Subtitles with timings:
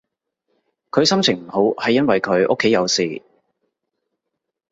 [0.89, 3.21] 佢心情唔好係因為佢屋企有事